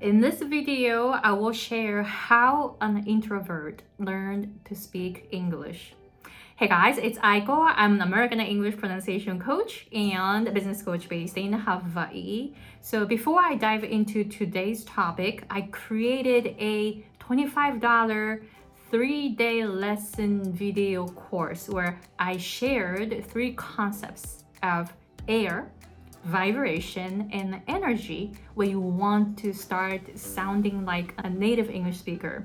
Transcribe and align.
In 0.00 0.20
this 0.20 0.38
video, 0.38 1.08
I 1.08 1.32
will 1.32 1.52
share 1.52 2.04
how 2.04 2.76
an 2.80 3.04
introvert 3.04 3.82
learned 3.98 4.60
to 4.66 4.76
speak 4.76 5.26
English. 5.32 5.92
Hey 6.54 6.68
guys, 6.68 6.98
it's 6.98 7.18
Aiko. 7.18 7.72
I'm 7.74 7.94
an 7.94 8.02
American 8.02 8.38
English 8.38 8.76
pronunciation 8.76 9.40
coach 9.40 9.88
and 9.92 10.54
business 10.54 10.82
coach 10.82 11.08
based 11.08 11.36
in 11.36 11.52
Hawaii. 11.52 12.54
So 12.80 13.06
before 13.06 13.40
I 13.40 13.56
dive 13.56 13.82
into 13.82 14.22
today's 14.22 14.84
topic, 14.84 15.42
I 15.50 15.62
created 15.62 16.54
a 16.60 17.04
$25 17.18 18.42
three-day 18.92 19.66
lesson 19.66 20.52
video 20.52 21.08
course 21.08 21.68
where 21.68 22.00
I 22.20 22.36
shared 22.36 23.26
three 23.26 23.52
concepts 23.54 24.44
of 24.62 24.92
air, 25.26 25.72
vibration 26.24 27.28
and 27.32 27.60
energy 27.68 28.32
when 28.54 28.70
you 28.70 28.80
want 28.80 29.38
to 29.38 29.52
start 29.52 30.00
sounding 30.16 30.84
like 30.84 31.14
a 31.18 31.30
native 31.30 31.70
English 31.70 31.98
speaker. 31.98 32.44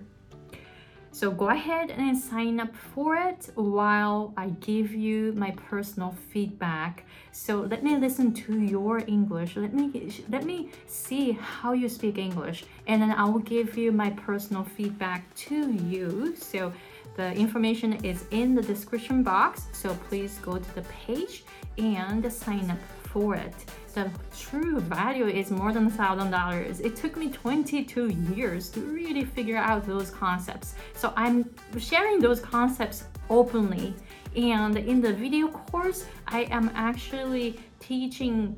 So 1.13 1.29
go 1.29 1.49
ahead 1.49 1.91
and 1.91 2.17
sign 2.17 2.59
up 2.59 2.75
for 2.75 3.15
it 3.15 3.51
while 3.53 4.33
I 4.35 4.49
give 4.61 4.95
you 4.95 5.31
my 5.33 5.51
personal 5.51 6.15
feedback. 6.31 7.05
So 7.31 7.61
let 7.61 7.83
me 7.83 7.97
listen 7.97 8.33
to 8.33 8.59
your 8.59 9.03
English. 9.05 9.55
Let 9.55 9.75
me 9.75 10.11
let 10.27 10.43
me 10.43 10.71
see 10.87 11.33
how 11.33 11.73
you 11.73 11.87
speak 11.87 12.17
English 12.17 12.65
and 12.87 12.99
then 12.99 13.11
I 13.11 13.25
will 13.25 13.45
give 13.45 13.77
you 13.77 13.91
my 13.91 14.09
personal 14.09 14.63
feedback 14.63 15.31
to 15.35 15.71
you. 15.73 16.35
So 16.35 16.73
the 17.15 17.31
information 17.33 17.93
is 18.03 18.25
in 18.31 18.55
the 18.55 18.63
description 18.63 19.21
box. 19.21 19.67
So 19.71 19.93
please 20.09 20.39
go 20.41 20.57
to 20.57 20.75
the 20.75 20.81
page 21.05 21.43
and 21.77 22.25
sign 22.33 22.71
up 22.71 22.79
for 23.13 23.35
it. 23.35 23.53
The 23.93 24.09
true 24.35 24.79
value 24.79 25.27
is 25.27 25.51
more 25.51 25.71
than 25.71 25.85
a 25.85 25.89
thousand 25.91 26.31
dollars. 26.31 26.79
It 26.79 26.95
took 26.95 27.15
me 27.15 27.29
22 27.29 28.09
years 28.35 28.69
to 28.71 28.79
really 28.81 29.23
figure 29.23 29.57
out 29.57 29.85
those 29.85 30.09
concepts. 30.09 30.73
So 30.95 31.13
I'm 31.15 31.53
sharing 31.77 32.19
those 32.19 32.39
concepts 32.39 33.03
openly. 33.29 33.93
And 34.35 34.75
in 34.77 34.99
the 34.99 35.13
video 35.13 35.47
course, 35.47 36.07
I 36.27 36.41
am 36.57 36.71
actually 36.73 37.59
teaching 37.79 38.57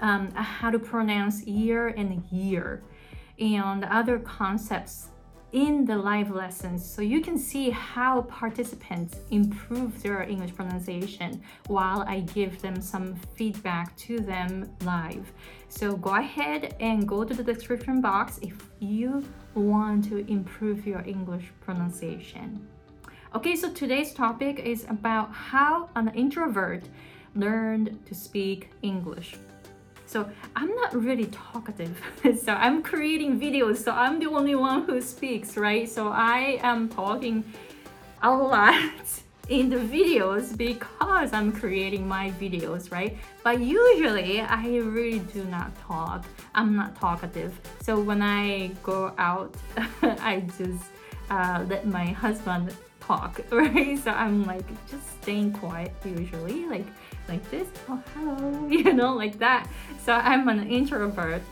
um, 0.00 0.32
how 0.32 0.70
to 0.70 0.78
pronounce 0.80 1.44
year 1.46 1.88
and 1.88 2.24
year 2.32 2.82
and 3.38 3.84
other 3.84 4.18
concepts 4.18 5.08
in 5.54 5.84
the 5.84 5.96
live 5.96 6.32
lessons 6.32 6.84
so 6.84 7.00
you 7.00 7.20
can 7.20 7.38
see 7.38 7.70
how 7.70 8.22
participants 8.22 9.20
improve 9.30 10.02
their 10.02 10.24
English 10.24 10.52
pronunciation 10.52 11.40
while 11.68 12.02
I 12.08 12.20
give 12.34 12.60
them 12.60 12.82
some 12.82 13.14
feedback 13.36 13.96
to 13.98 14.18
them 14.18 14.68
live. 14.82 15.32
So 15.68 15.94
go 15.96 16.16
ahead 16.16 16.74
and 16.80 17.06
go 17.06 17.22
to 17.22 17.32
the 17.32 17.44
description 17.44 18.00
box 18.00 18.40
if 18.42 18.56
you 18.80 19.24
want 19.54 20.08
to 20.08 20.28
improve 20.28 20.88
your 20.88 21.02
English 21.06 21.52
pronunciation. 21.60 22.66
Okay, 23.36 23.54
so 23.54 23.70
today's 23.70 24.12
topic 24.12 24.58
is 24.58 24.86
about 24.88 25.32
how 25.32 25.88
an 25.94 26.08
introvert 26.14 26.82
learned 27.36 28.04
to 28.06 28.14
speak 28.14 28.70
English. 28.82 29.36
So 30.14 30.30
I'm 30.54 30.72
not 30.76 30.94
really 30.94 31.26
talkative. 31.26 32.00
so 32.40 32.52
I'm 32.52 32.84
creating 32.84 33.40
videos, 33.40 33.78
so 33.78 33.90
I'm 33.90 34.20
the 34.20 34.26
only 34.26 34.54
one 34.54 34.84
who 34.84 35.00
speaks, 35.02 35.56
right? 35.56 35.88
So 35.88 36.06
I 36.06 36.60
am 36.62 36.88
talking 36.88 37.42
a 38.22 38.30
lot 38.30 38.80
in 39.48 39.70
the 39.70 39.78
videos 39.78 40.56
because 40.56 41.32
I'm 41.32 41.50
creating 41.50 42.06
my 42.06 42.30
videos, 42.40 42.92
right? 42.92 43.18
But 43.42 43.58
usually 43.58 44.40
I 44.40 44.76
really 44.76 45.18
do 45.18 45.42
not 45.46 45.76
talk. 45.80 46.24
I'm 46.54 46.76
not 46.76 46.94
talkative. 46.94 47.52
So 47.82 47.98
when 47.98 48.22
I 48.22 48.68
go 48.84 49.12
out, 49.18 49.52
I 50.02 50.44
just 50.56 50.84
uh, 51.28 51.64
let 51.68 51.88
my 51.88 52.06
husband 52.06 52.72
talk, 53.06 53.40
right? 53.50 53.98
So 53.98 54.10
I'm 54.10 54.44
like 54.44 54.66
just 54.90 55.22
staying 55.22 55.52
quiet 55.52 55.92
usually, 56.04 56.66
like 56.66 56.86
like 57.28 57.48
this, 57.50 57.68
oh 57.88 58.02
hello, 58.14 58.68
you 58.78 58.92
know, 58.92 59.14
like 59.14 59.38
that. 59.38 59.68
So 60.04 60.12
I'm 60.12 60.48
an 60.48 60.68
introvert, 60.70 61.42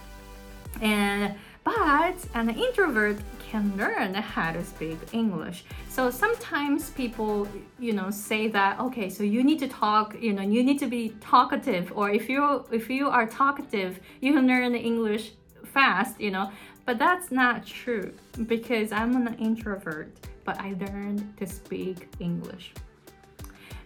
and 0.81 1.35
but 1.65 2.17
an 2.35 2.51
introvert 2.51 3.19
can 3.39 3.77
learn 3.77 4.15
how 4.15 4.53
to 4.53 4.65
speak 4.65 4.99
English. 5.13 5.65
So 5.89 6.11
sometimes 6.11 6.91
people, 6.91 7.47
you 7.79 7.93
know, 7.93 8.11
say 8.11 8.49
that 8.49 8.81
okay, 8.81 9.09
so 9.09 9.23
you 9.23 9.45
need 9.45 9.59
to 9.61 9.69
talk, 9.69 10.17
you 10.21 10.33
know, 10.33 10.43
you 10.43 10.63
need 10.65 10.79
to 10.81 10.87
be 10.87 11.15
talkative, 11.21 11.93
or 11.95 12.11
if 12.11 12.29
you 12.29 12.65
if 12.73 12.91
you 12.91 13.09
are 13.09 13.27
talkative, 13.27 14.01
you 14.21 14.33
can 14.33 14.47
learn 14.47 14.75
English 14.75 15.33
fast, 15.65 16.21
you 16.21 16.31
know. 16.31 16.51
But 16.85 16.99
that's 16.99 17.31
not 17.31 17.65
true 17.65 18.13
because 18.47 18.91
I'm 18.91 19.15
an 19.25 19.37
introvert 19.39 20.11
but 20.45 20.59
I 20.61 20.75
learned 20.81 21.37
to 21.39 21.47
speak 21.47 22.09
English. 22.21 22.73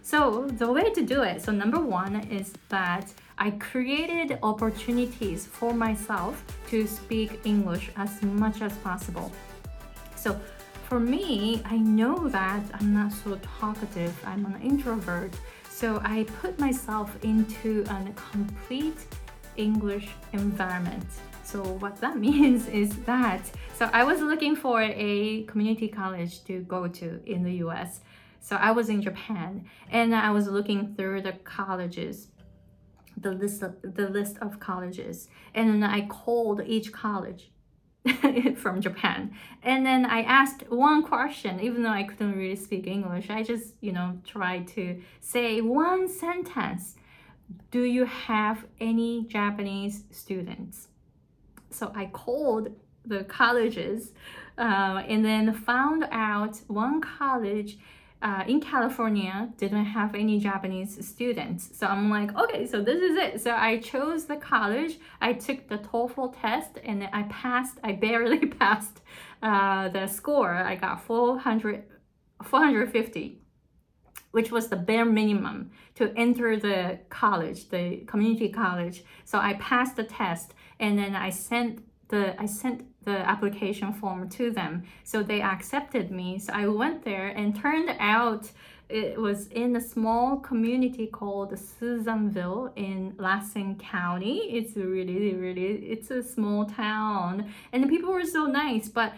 So 0.01 0.47
the 0.47 0.71
way 0.71 0.89
to 0.91 1.01
do 1.01 1.23
it, 1.23 1.41
so 1.41 1.51
number 1.51 1.79
one 1.79 2.15
is 2.29 2.53
that 2.69 3.13
I 3.37 3.51
created 3.51 4.39
opportunities 4.41 5.45
for 5.45 5.73
myself 5.73 6.43
to 6.69 6.87
speak 6.87 7.41
English 7.43 7.91
as 7.97 8.21
much 8.23 8.61
as 8.61 8.75
possible. 8.77 9.31
So 10.15 10.39
for 10.87 10.99
me, 10.99 11.61
I 11.65 11.77
know 11.77 12.29
that 12.29 12.63
I'm 12.75 12.93
not 12.93 13.11
so 13.11 13.37
talkative, 13.59 14.15
I'm 14.25 14.45
an 14.45 14.61
introvert. 14.61 15.33
So 15.69 16.01
I 16.05 16.25
put 16.41 16.57
myself 16.57 17.15
into 17.23 17.83
a 17.89 18.11
complete 18.31 19.05
English 19.57 20.07
environment. 20.31 21.05
So 21.47 21.63
what 21.63 21.95
that 22.01 22.17
means 22.27 22.67
is 22.67 22.97
that 23.05 23.41
so 23.73 23.89
I 23.93 24.03
was 24.03 24.19
looking 24.19 24.53
for 24.53 24.81
a 24.81 25.43
community 25.43 25.87
college 25.87 26.43
to 26.43 26.59
go 26.63 26.89
to 26.89 27.21
in 27.25 27.43
the 27.43 27.53
US. 27.65 28.01
So 28.41 28.57
I 28.57 28.71
was 28.71 28.89
in 28.89 29.01
Japan 29.01 29.65
and 29.89 30.13
I 30.13 30.31
was 30.31 30.47
looking 30.47 30.93
through 30.95 31.21
the 31.21 31.33
colleges, 31.45 32.27
the 33.15 33.31
list 33.31 33.63
of, 33.63 33.75
the 33.81 34.09
list 34.09 34.37
of 34.39 34.59
colleges, 34.59 35.29
and 35.53 35.69
then 35.69 35.83
I 35.83 36.07
called 36.07 36.61
each 36.65 36.91
college 36.91 37.49
from 38.57 38.81
Japan. 38.81 39.33
And 39.63 39.85
then 39.85 40.05
I 40.05 40.23
asked 40.23 40.69
one 40.69 41.01
question, 41.01 41.61
even 41.61 41.81
though 41.81 41.97
I 42.01 42.03
couldn't 42.03 42.37
really 42.37 42.57
speak 42.57 42.87
English. 42.87 43.29
I 43.29 43.43
just, 43.43 43.75
you 43.79 43.93
know, 43.93 44.17
tried 44.25 44.67
to 44.69 45.01
say 45.21 45.61
one 45.61 46.09
sentence. 46.09 46.95
Do 47.71 47.83
you 47.83 48.03
have 48.03 48.65
any 48.81 49.25
Japanese 49.27 50.03
students? 50.11 50.89
So 51.69 51.91
I 51.95 52.07
called 52.07 52.69
the 53.05 53.23
colleges 53.23 54.11
uh, 54.57 55.03
and 55.07 55.23
then 55.23 55.53
found 55.53 56.07
out 56.11 56.57
one 56.67 57.01
college 57.01 57.77
uh, 58.21 58.43
in 58.47 58.59
California 58.59 59.49
didn't 59.57 59.85
have 59.85 60.15
any 60.15 60.39
Japanese 60.39 61.07
students. 61.07 61.77
So 61.77 61.85
I'm 61.85 62.09
like, 62.09 62.35
okay, 62.35 62.65
so 62.65 62.81
this 62.81 62.99
is 62.99 63.15
it. 63.15 63.41
So 63.41 63.51
I 63.51 63.77
chose 63.77 64.25
the 64.25 64.37
college. 64.37 64.97
I 65.21 65.33
took 65.33 65.67
the 65.67 65.77
TOEFL 65.77 66.35
test 66.41 66.79
and 66.83 67.07
I 67.13 67.23
passed. 67.23 67.77
I 67.83 67.91
barely 67.91 68.39
passed 68.59 69.01
uh, 69.43 69.89
the 69.89 70.07
score. 70.07 70.55
I 70.55 70.75
got 70.75 71.03
400, 71.03 71.83
450 72.43 73.41
which 74.31 74.51
was 74.51 74.67
the 74.67 74.75
bare 74.75 75.05
minimum 75.05 75.71
to 75.95 76.13
enter 76.15 76.57
the 76.57 76.99
college, 77.09 77.69
the 77.69 77.97
community 78.05 78.49
college. 78.49 79.03
So 79.25 79.39
I 79.39 79.53
passed 79.53 79.95
the 79.95 80.03
test 80.03 80.53
and 80.79 80.97
then 80.97 81.15
I 81.15 81.29
sent 81.29 81.83
the 82.09 82.39
I 82.41 82.45
sent 82.45 82.85
the 83.03 83.17
application 83.29 83.93
form 83.93 84.29
to 84.29 84.51
them. 84.51 84.83
So 85.03 85.23
they 85.23 85.41
accepted 85.41 86.11
me. 86.11 86.39
So 86.39 86.51
I 86.53 86.67
went 86.67 87.05
there 87.05 87.27
and 87.27 87.55
turned 87.55 87.89
out 87.99 88.51
it 88.89 89.19
was 89.19 89.47
in 89.47 89.75
a 89.75 89.81
small 89.81 90.37
community 90.37 91.07
called 91.07 91.57
Susanville 91.57 92.71
in 92.75 93.15
Lassen 93.17 93.77
County. 93.77 94.37
It's 94.57 94.77
really, 94.77 95.35
really, 95.35 95.67
it's 95.93 96.09
a 96.09 96.23
small 96.23 96.65
town. 96.65 97.51
And 97.73 97.83
the 97.83 97.87
people 97.87 98.13
were 98.13 98.25
so 98.25 98.45
nice, 98.45 98.87
but 98.87 99.13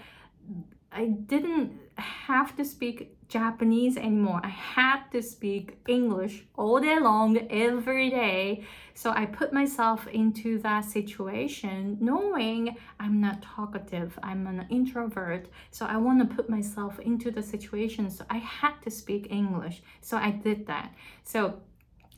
I 0.91 1.05
didn't 1.05 1.79
have 1.97 2.55
to 2.57 2.65
speak 2.65 3.15
Japanese 3.29 3.95
anymore. 3.95 4.41
I 4.43 4.49
had 4.49 5.03
to 5.11 5.21
speak 5.21 5.77
English 5.87 6.45
all 6.55 6.79
day 6.79 6.99
long, 6.99 7.37
every 7.49 8.09
day. 8.09 8.65
So 8.95 9.11
I 9.11 9.27
put 9.27 9.53
myself 9.53 10.07
into 10.07 10.57
that 10.59 10.83
situation 10.83 11.97
knowing 12.01 12.75
I'm 12.99 13.21
not 13.21 13.43
talkative, 13.43 14.17
I'm 14.23 14.47
an 14.47 14.65
introvert. 14.69 15.47
So 15.69 15.85
I 15.85 15.97
want 15.97 16.19
to 16.19 16.35
put 16.35 16.49
myself 16.49 16.99
into 16.99 17.29
the 17.29 17.43
situation. 17.43 18.09
So 18.09 18.25
I 18.29 18.39
had 18.39 18.73
to 18.83 18.91
speak 18.91 19.27
English. 19.29 19.83
So 20.01 20.17
I 20.17 20.31
did 20.31 20.65
that. 20.67 20.91
So 21.23 21.61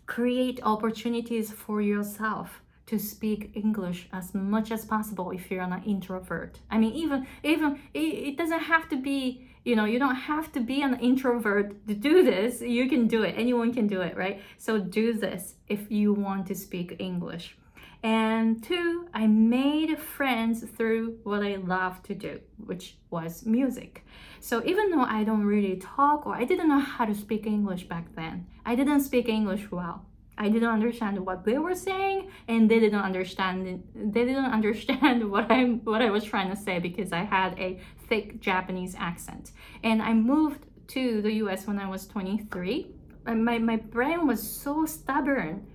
create 0.05 0.61
opportunities 0.63 1.51
for 1.51 1.81
yourself 1.81 2.61
to 2.85 2.97
speak 2.97 3.51
English 3.53 4.07
as 4.11 4.33
much 4.33 4.71
as 4.71 4.85
possible 4.85 5.31
if 5.31 5.51
you're 5.51 5.61
an 5.61 5.83
introvert. 5.85 6.59
I 6.69 6.77
mean, 6.77 6.93
even 6.93 7.27
even 7.43 7.79
it, 7.93 7.99
it 7.99 8.37
doesn't 8.37 8.59
have 8.59 8.89
to 8.89 8.97
be 8.97 9.47
you 9.63 9.75
know 9.75 9.85
you 9.85 9.99
don't 9.99 10.15
have 10.15 10.51
to 10.51 10.59
be 10.59 10.81
an 10.81 10.99
introvert 10.99 11.87
to 11.87 11.93
do 11.93 12.23
this 12.23 12.61
you 12.61 12.89
can 12.89 13.07
do 13.07 13.23
it 13.23 13.35
anyone 13.37 13.73
can 13.73 13.87
do 13.87 14.01
it 14.01 14.15
right 14.17 14.41
so 14.57 14.79
do 14.79 15.13
this 15.13 15.55
if 15.67 15.91
you 15.91 16.13
want 16.13 16.45
to 16.47 16.55
speak 16.55 16.95
english 16.99 17.55
And 18.03 18.63
two, 18.63 19.07
I 19.13 19.27
made 19.27 19.99
friends 19.99 20.63
through 20.63 21.19
what 21.23 21.43
I 21.43 21.57
love 21.57 22.01
to 22.03 22.15
do, 22.15 22.39
which 22.57 22.97
was 23.11 23.45
music. 23.45 24.03
So 24.39 24.63
even 24.65 24.89
though 24.89 25.03
I 25.03 25.23
don't 25.23 25.45
really 25.45 25.75
talk 25.77 26.25
or 26.25 26.33
I 26.35 26.45
didn't 26.45 26.69
know 26.69 26.79
how 26.79 27.05
to 27.05 27.13
speak 27.13 27.45
English 27.45 27.83
back 27.87 28.15
then, 28.15 28.47
I 28.65 28.73
didn't 28.73 29.01
speak 29.01 29.29
English 29.29 29.69
well. 29.69 30.05
I 30.37 30.49
didn't 30.49 30.69
understand 30.69 31.23
what 31.23 31.45
they 31.45 31.59
were 31.59 31.75
saying 31.75 32.31
and 32.47 32.71
they 32.71 32.79
didn't 32.79 33.01
understand 33.01 33.83
they 33.93 34.25
didn't 34.25 34.45
understand 34.57 35.29
what 35.29 35.51
I 35.51 35.65
what 35.65 36.01
I 36.01 36.09
was 36.09 36.23
trying 36.23 36.49
to 36.49 36.55
say 36.55 36.79
because 36.79 37.11
I 37.11 37.23
had 37.23 37.59
a 37.59 37.79
thick 38.11 38.41
Japanese 38.41 38.93
accent. 38.99 39.53
And 39.83 40.01
I 40.01 40.13
moved 40.13 40.65
to 40.87 41.21
the 41.21 41.31
US 41.43 41.65
when 41.65 41.79
I 41.79 41.87
was 41.87 42.05
23. 42.07 42.87
And 43.25 43.45
my, 43.45 43.57
my 43.57 43.77
brain 43.77 44.27
was 44.27 44.41
so 44.43 44.85
stubborn 44.85 45.65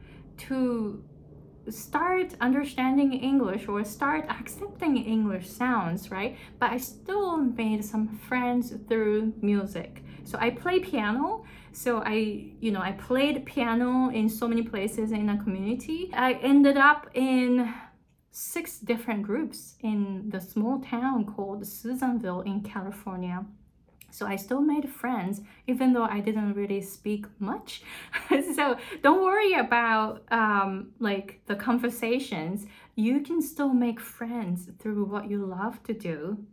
to 0.49 1.03
start 1.71 2.35
understanding 2.43 3.15
English 3.15 3.67
or 3.69 3.83
start 3.85 4.27
accepting 4.29 4.99
English 4.99 5.49
sounds, 5.49 6.11
right? 6.11 6.37
But 6.61 6.73
I 6.73 6.77
still 6.77 7.39
made 7.39 7.83
some 7.83 8.07
friends 8.29 8.75
through 8.87 9.33
music. 9.41 10.05
So 10.25 10.37
I 10.39 10.51
play 10.51 10.79
piano. 10.81 11.45
So 11.73 12.03
I, 12.05 12.51
you 12.61 12.71
know, 12.71 12.83
I 12.83 12.93
played 12.93 13.47
piano 13.47 14.11
in 14.11 14.29
so 14.29 14.47
many 14.47 14.63
places 14.63 15.11
in 15.11 15.27
the 15.27 15.39
community. 15.43 16.11
I 16.13 16.35
ended 16.35 16.77
up 16.77 17.09
in 17.15 17.73
six 18.39 18.79
different 18.81 19.23
groups 19.23 19.77
in 19.81 20.29
the 20.29 20.39
small 20.39 20.79
town 20.79 21.25
called 21.25 21.67
Susanville 21.67 22.43
in 22.43 22.61
California. 22.61 23.47
So 24.11 24.27
I 24.27 24.37
still 24.37 24.61
made 24.61 24.91
friends, 24.91 25.41
even 25.67 25.95
though 25.95 26.05
I 26.05 26.21
didn't 26.21 26.53
really 26.53 26.83
speak 26.83 27.25
much. 27.39 27.83
so 28.55 28.77
don't 29.03 29.25
worry 29.25 29.55
about 29.55 30.23
um, 30.31 30.91
like 30.99 31.41
the 31.47 31.55
conversations. 31.55 32.67
You 32.95 33.21
can 33.21 33.41
still 33.41 33.73
make 33.73 34.01
friends 34.01 34.69
through 34.79 35.07
what 35.07 35.31
you 35.31 35.47
love 35.47 35.83
to 35.85 35.95
do. 35.95 36.45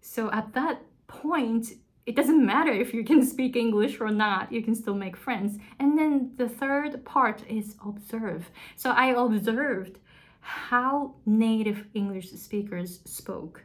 So 0.00 0.30
at 0.30 0.52
that 0.52 0.82
point, 1.08 1.72
it 2.06 2.14
doesn't 2.14 2.46
matter 2.46 2.70
if 2.70 2.94
you 2.94 3.02
can 3.02 3.26
speak 3.26 3.56
English 3.56 4.00
or 4.00 4.10
not, 4.10 4.52
you 4.52 4.62
can 4.62 4.76
still 4.76 4.94
make 4.94 5.16
friends. 5.16 5.58
And 5.80 5.98
then 5.98 6.30
the 6.36 6.48
third 6.48 7.04
part 7.04 7.42
is 7.48 7.74
observe. 7.84 8.52
So 8.76 8.90
I 8.90 9.06
observed 9.08 9.98
how 10.40 11.14
native 11.26 11.86
English 11.94 12.30
speakers 12.30 13.00
spoke. 13.04 13.62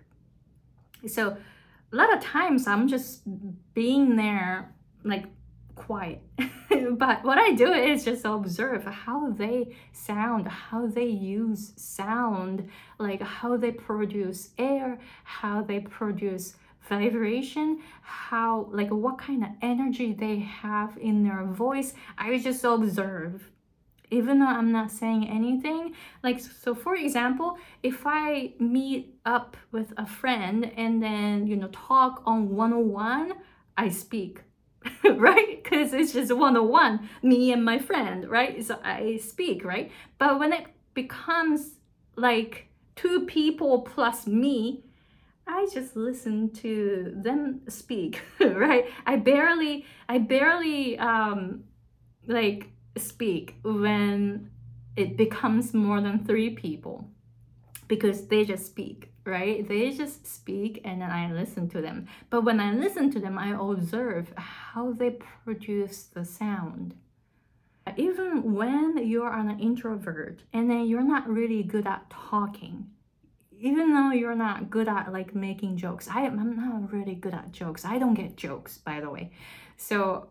So 1.07 1.37
a 1.91 1.95
lot 1.95 2.13
of 2.15 2.23
times 2.23 2.67
I'm 2.67 2.87
just 2.87 3.21
being 3.73 4.15
there 4.15 4.73
like 5.03 5.25
quiet. 5.75 6.21
but 6.91 7.23
what 7.23 7.37
I 7.37 7.51
do 7.53 7.71
is 7.71 8.05
just 8.05 8.25
observe 8.25 8.83
how 8.85 9.31
they 9.31 9.75
sound, 9.91 10.47
how 10.47 10.87
they 10.87 11.05
use 11.05 11.73
sound, 11.75 12.69
like 12.99 13.21
how 13.21 13.57
they 13.57 13.71
produce 13.71 14.49
air, 14.57 14.99
how 15.23 15.61
they 15.61 15.79
produce 15.79 16.55
vibration, 16.89 17.79
how 18.01 18.67
like 18.71 18.89
what 18.89 19.17
kind 19.17 19.43
of 19.43 19.49
energy 19.61 20.13
they 20.13 20.39
have 20.39 20.97
in 20.97 21.23
their 21.23 21.43
voice. 21.45 21.93
I 22.17 22.37
just 22.37 22.63
observe 22.63 23.49
even 24.13 24.39
though 24.39 24.45
I'm 24.45 24.71
not 24.71 24.91
saying 24.91 25.27
anything. 25.27 25.93
Like, 26.23 26.39
so 26.39 26.75
for 26.75 26.95
example, 26.95 27.57
if 27.81 28.03
I 28.05 28.53
meet 28.59 29.15
up 29.25 29.57
with 29.71 29.91
a 29.97 30.05
friend 30.05 30.71
and 30.77 31.01
then, 31.01 31.47
you 31.47 31.55
know, 31.55 31.69
talk 31.69 32.21
on 32.25 32.55
101, 32.55 33.33
I 33.77 33.89
speak, 33.89 34.41
right? 35.03 35.63
Because 35.63 35.93
it's 35.93 36.13
just 36.13 36.31
101, 36.31 37.09
me 37.23 37.51
and 37.51 37.65
my 37.65 37.79
friend, 37.79 38.29
right? 38.29 38.63
So 38.63 38.79
I 38.83 39.17
speak, 39.17 39.65
right? 39.65 39.91
But 40.19 40.39
when 40.39 40.53
it 40.53 40.67
becomes 40.93 41.79
like 42.15 42.67
two 42.95 43.25
people 43.25 43.81
plus 43.81 44.27
me, 44.27 44.83
I 45.47 45.67
just 45.73 45.95
listen 45.95 46.51
to 46.51 47.13
them 47.15 47.61
speak, 47.67 48.21
right? 48.39 48.85
I 49.05 49.17
barely, 49.17 49.85
I 50.07 50.19
barely, 50.19 50.97
um, 50.99 51.63
like 52.27 52.69
speak 52.97 53.55
when 53.63 54.49
it 54.95 55.17
becomes 55.17 55.73
more 55.73 56.01
than 56.01 56.23
three 56.23 56.51
people 56.51 57.07
because 57.87 58.27
they 58.27 58.45
just 58.45 58.65
speak 58.65 59.13
right? 59.25 59.67
They 59.67 59.91
just 59.91 60.27
speak 60.27 60.81
and 60.83 61.01
then 61.01 61.09
i 61.09 61.31
listen 61.31 61.69
to 61.69 61.81
them. 61.81 62.07
But 62.29 62.43
when 62.43 62.59
i 62.59 62.73
listen 62.73 63.11
to 63.11 63.19
them 63.19 63.37
i 63.37 63.51
observe 63.51 64.33
how 64.35 64.93
they 64.93 65.11
produce 65.45 66.03
the 66.03 66.25
sound. 66.25 66.95
Even 67.97 68.53
when 68.53 68.97
you're 68.97 69.31
an 69.31 69.59
introvert 69.59 70.43
and 70.53 70.69
then 70.69 70.87
you're 70.87 71.03
not 71.03 71.27
really 71.27 71.63
good 71.63 71.85
at 71.87 72.09
talking 72.09 72.87
even 73.59 73.93
though 73.93 74.11
you're 74.11 74.35
not 74.35 74.69
good 74.69 74.89
at 74.89 75.13
like 75.13 75.33
making 75.33 75.77
jokes 75.77 76.09
I, 76.09 76.25
i'm 76.25 76.57
not 76.57 76.91
really 76.91 77.15
good 77.15 77.33
at 77.33 77.51
jokes. 77.51 77.85
I 77.85 77.97
don't 77.97 78.13
get 78.13 78.35
jokes 78.35 78.77
by 78.77 78.99
the 78.99 79.09
way. 79.09 79.31
So 79.77 80.27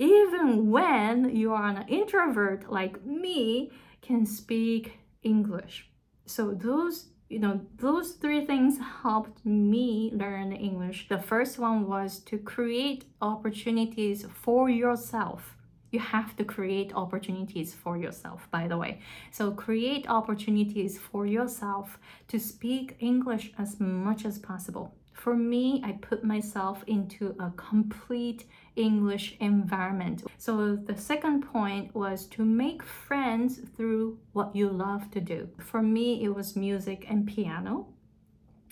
even 0.00 0.70
when 0.70 1.36
you 1.36 1.52
are 1.52 1.68
an 1.68 1.84
introvert 1.86 2.72
like 2.72 3.04
me, 3.04 3.70
can 4.00 4.24
speak 4.24 4.98
English. 5.22 5.90
So 6.24 6.52
those 6.52 7.10
you 7.28 7.38
know 7.38 7.60
those 7.76 8.12
three 8.12 8.44
things 8.44 8.78
helped 9.02 9.44
me 9.44 10.10
learn 10.14 10.52
english. 10.52 11.06
The 11.08 11.18
first 11.18 11.58
one 11.58 11.86
was 11.86 12.18
to 12.30 12.38
create 12.38 13.04
opportunities 13.20 14.26
for 14.34 14.70
yourself. 14.70 15.54
You 15.92 16.00
have 16.00 16.34
to 16.36 16.44
create 16.44 16.92
opportunities 16.94 17.74
for 17.74 17.96
yourself 17.96 18.48
by 18.50 18.66
the 18.68 18.78
way. 18.78 19.00
So 19.30 19.52
create 19.52 20.08
opportunities 20.08 20.98
for 20.98 21.26
yourself 21.26 21.98
to 22.28 22.40
speak 22.40 22.96
english 23.00 23.52
as 23.58 23.78
much 23.78 24.24
as 24.24 24.38
possible 24.38 24.94
for 25.12 25.36
me, 25.36 25.82
I 25.84 25.92
put 25.92 26.24
myself 26.24 26.82
into 26.86 27.36
a 27.38 27.50
complete 27.50 28.46
English 28.76 29.36
environment. 29.40 30.22
So 30.38 30.76
the 30.76 30.96
second 30.96 31.42
point 31.42 31.94
was 31.94 32.26
to 32.28 32.44
make 32.44 32.82
friends 32.82 33.60
through 33.76 34.18
what 34.32 34.56
you 34.56 34.70
love 34.70 35.10
to 35.10 35.20
do. 35.20 35.48
For 35.58 35.82
me, 35.82 36.24
it 36.24 36.34
was 36.34 36.56
music 36.56 37.06
and 37.08 37.26
piano 37.26 37.88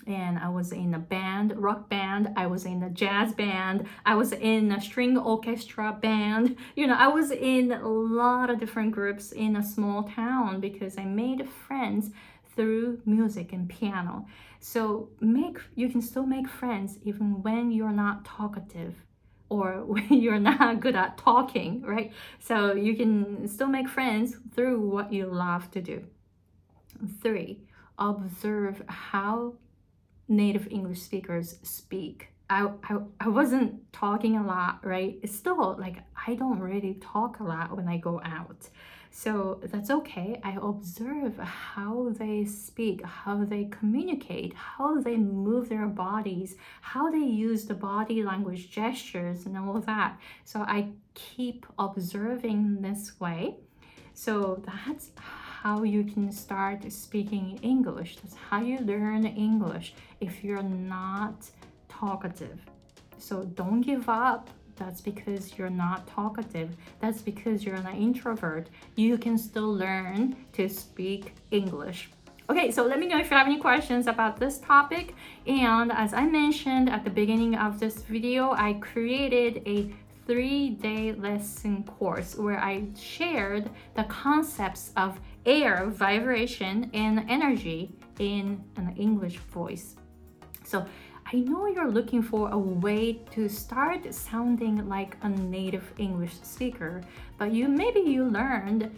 and 0.09 0.39
I 0.39 0.49
was 0.49 0.71
in 0.71 0.93
a 0.93 0.99
band, 0.99 1.53
rock 1.55 1.87
band, 1.87 2.29
I 2.35 2.47
was 2.47 2.65
in 2.65 2.81
a 2.83 2.89
jazz 2.89 3.33
band, 3.33 3.87
I 4.05 4.15
was 4.15 4.31
in 4.31 4.71
a 4.71 4.81
string 4.81 5.17
orchestra 5.17 5.97
band. 6.01 6.57
You 6.75 6.87
know, 6.87 6.95
I 6.97 7.07
was 7.07 7.31
in 7.31 7.71
a 7.71 7.87
lot 7.87 8.49
of 8.49 8.59
different 8.59 8.91
groups 8.91 9.31
in 9.31 9.55
a 9.55 9.63
small 9.63 10.03
town 10.03 10.59
because 10.59 10.97
I 10.97 11.05
made 11.05 11.47
friends 11.47 12.11
through 12.55 13.01
music 13.05 13.53
and 13.53 13.69
piano. 13.69 14.25
So 14.59 15.09
make 15.21 15.57
you 15.75 15.89
can 15.89 16.01
still 16.01 16.25
make 16.25 16.47
friends 16.47 16.99
even 17.03 17.41
when 17.41 17.71
you're 17.71 17.91
not 17.91 18.25
talkative 18.25 18.95
or 19.49 19.83
when 19.85 20.07
you're 20.09 20.39
not 20.39 20.79
good 20.79 20.95
at 20.95 21.17
talking, 21.17 21.81
right? 21.81 22.11
So 22.39 22.73
you 22.73 22.95
can 22.95 23.47
still 23.47 23.67
make 23.67 23.89
friends 23.89 24.35
through 24.53 24.79
what 24.81 25.11
you 25.11 25.27
love 25.27 25.71
to 25.71 25.81
do. 25.81 26.05
Three, 27.21 27.61
observe 27.97 28.83
how 28.87 29.55
native 30.27 30.67
English 30.69 31.01
speakers 31.01 31.59
speak. 31.63 32.29
I, 32.49 32.69
I, 32.83 32.97
I 33.19 33.27
wasn't 33.27 33.91
talking 33.93 34.37
a 34.37 34.45
lot, 34.45 34.85
right? 34.85 35.19
It's 35.21 35.35
still 35.35 35.75
like 35.79 35.97
I 36.27 36.35
don't 36.35 36.59
really 36.59 36.95
talk 36.95 37.39
a 37.39 37.43
lot 37.43 37.75
when 37.75 37.87
I 37.87 37.97
go 37.97 38.21
out. 38.23 38.69
So 39.11 39.59
that's 39.63 39.89
okay. 39.89 40.39
I 40.43 40.57
observe 40.61 41.37
how 41.37 42.09
they 42.17 42.45
speak, 42.45 43.03
how 43.03 43.43
they 43.43 43.65
communicate, 43.65 44.53
how 44.53 45.01
they 45.01 45.17
move 45.17 45.69
their 45.69 45.87
bodies, 45.87 46.55
how 46.81 47.09
they 47.09 47.17
use 47.17 47.65
the 47.65 47.73
body 47.73 48.23
language 48.23 48.71
gestures 48.71 49.45
and 49.45 49.57
all 49.57 49.79
that. 49.81 50.19
So 50.45 50.61
I 50.61 50.89
keep 51.15 51.65
observing 51.77 52.81
this 52.81 53.19
way. 53.19 53.55
So 54.13 54.61
that's 54.65 55.11
how 55.15 55.83
you 55.83 56.03
can 56.03 56.31
start 56.31 56.89
speaking 56.91 57.59
English. 57.61 58.17
That's 58.17 58.35
how 58.35 58.61
you 58.61 58.79
learn 58.79 59.25
English 59.25 59.93
if 60.21 60.43
you're 60.43 60.63
not 60.63 61.49
talkative. 61.99 62.59
So 63.17 63.43
don't 63.43 63.81
give 63.81 64.07
up 64.07 64.49
that's 64.79 65.01
because 65.01 65.57
you're 65.57 65.69
not 65.69 66.07
talkative. 66.07 66.69
That's 67.01 67.21
because 67.21 67.65
you're 67.65 67.75
an 67.75 67.87
introvert. 67.87 68.69
You 68.95 69.17
can 69.17 69.37
still 69.37 69.71
learn 69.71 70.37
to 70.53 70.69
speak 70.69 71.35
English. 71.51 72.09
Okay, 72.49 72.71
so 72.71 72.83
let 72.83 72.97
me 72.97 73.05
know 73.05 73.19
if 73.19 73.29
you 73.29 73.37
have 73.37 73.45
any 73.45 73.59
questions 73.59 74.07
about 74.07 74.39
this 74.39 74.57
topic. 74.59 75.13
And 75.45 75.91
as 75.91 76.13
I 76.13 76.25
mentioned 76.25 76.89
at 76.89 77.03
the 77.03 77.09
beginning 77.09 77.55
of 77.55 77.79
this 77.79 78.01
video, 78.03 78.53
I 78.53 78.73
created 78.73 79.61
a 79.67 79.93
three-day 80.25 81.13
lesson 81.13 81.83
course 81.83 82.35
where 82.35 82.59
I 82.59 82.87
shared 82.97 83.69
the 83.95 84.03
concepts 84.05 84.91
of 84.95 85.19
air, 85.45 85.87
vibration, 85.87 86.89
and 86.93 87.25
energy 87.29 87.91
in 88.19 88.63
an 88.77 88.95
English 88.97 89.37
voice. 89.37 89.95
So 90.63 90.85
I 91.31 91.37
know 91.37 91.67
you're 91.67 91.91
looking 91.91 92.23
for 92.23 92.49
a 92.49 92.57
way 92.57 93.19
to 93.33 93.47
start 93.47 94.11
sounding 94.11 94.89
like 94.89 95.15
a 95.21 95.29
native 95.29 95.93
English 95.99 96.33
speaker, 96.41 97.03
but 97.37 97.51
you 97.51 97.67
maybe 97.67 97.99
you 97.99 98.23
learned 98.25 98.89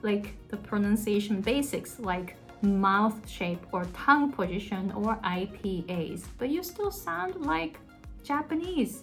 like 0.00 0.34
the 0.48 0.56
pronunciation 0.56 1.42
basics 1.42 2.00
like 2.00 2.36
mouth 2.62 3.28
shape 3.28 3.66
or 3.72 3.84
tongue 3.92 4.32
position 4.32 4.90
or 4.92 5.16
IPAs, 5.16 6.24
but 6.38 6.48
you 6.48 6.62
still 6.62 6.90
sound 6.90 7.36
like 7.44 7.80
Japanese 8.24 9.02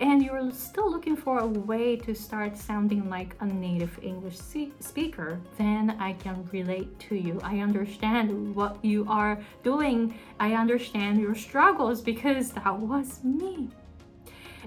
and 0.00 0.22
you're 0.22 0.50
still 0.52 0.90
looking 0.90 1.16
for 1.16 1.38
a 1.38 1.46
way 1.46 1.96
to 1.96 2.14
start 2.14 2.56
sounding 2.56 3.08
like 3.08 3.34
a 3.40 3.46
native 3.46 3.98
English 4.02 4.38
speaker, 4.80 5.40
then 5.58 5.96
I 6.00 6.14
can 6.14 6.48
relate 6.52 6.98
to 7.08 7.14
you. 7.14 7.40
I 7.42 7.58
understand 7.58 8.54
what 8.54 8.84
you 8.84 9.06
are 9.08 9.38
doing. 9.62 10.18
I 10.40 10.54
understand 10.54 11.20
your 11.20 11.34
struggles 11.34 12.00
because 12.00 12.50
that 12.52 12.78
was 12.78 13.22
me. 13.22 13.70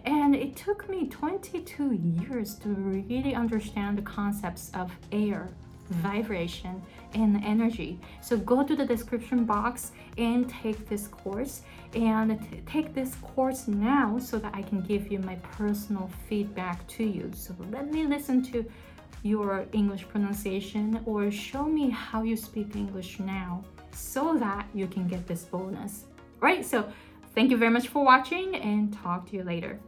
And 0.06 0.36
it 0.36 0.56
took 0.56 0.88
me 0.88 1.08
22 1.08 1.94
years 1.94 2.56
to 2.60 2.70
really 2.70 3.34
understand 3.34 3.98
the 3.98 4.04
concepts 4.04 4.70
of 4.76 4.92
air, 5.12 5.50
vibration, 5.90 6.82
and 7.14 7.44
energy. 7.44 8.00
So 8.22 8.38
go 8.38 8.64
to 8.64 8.76
the 8.76 8.86
description 8.86 9.46
box 9.46 9.92
and 10.18 10.50
take 10.50 10.88
this 10.90 11.08
course 11.08 11.62
and 11.94 12.40
take 12.66 12.94
this 12.94 13.16
course 13.16 13.68
now 13.68 14.18
so 14.20 14.38
that 14.40 14.54
I 14.54 14.62
can 14.62 14.82
give 14.82 15.12
you 15.12 15.20
my 15.20 15.36
personal 15.36 16.10
feedback 16.28 16.86
to 16.88 17.04
you. 17.04 17.32
So 17.34 17.56
let 17.72 17.92
me 17.92 18.06
listen 18.06 18.44
to 18.52 18.66
your 19.24 19.66
English 19.72 20.08
pronunciation 20.08 21.02
or 21.06 21.32
show 21.32 21.64
me 21.64 21.90
how 21.90 22.22
you 22.22 22.36
speak 22.36 22.76
English 22.76 23.20
now 23.20 23.64
so 23.92 24.38
that 24.38 24.68
you 24.74 24.88
can 24.88 25.08
get 25.08 25.26
this 25.26 25.46
bonus. 25.46 26.06
All 26.42 26.50
right, 26.50 26.66
so 26.66 26.88
thank 27.34 27.50
you 27.50 27.58
very 27.58 27.72
much 27.72 27.88
for 27.88 28.04
watching 28.04 28.56
and 28.56 28.94
talk 28.94 29.30
to 29.30 29.38
you 29.38 29.44
later. 29.44 29.80